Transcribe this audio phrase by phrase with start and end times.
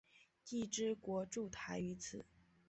[0.43, 2.25] 既之国筑台于此。